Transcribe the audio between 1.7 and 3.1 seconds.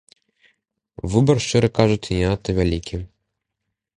кажучы, не надта вялікі.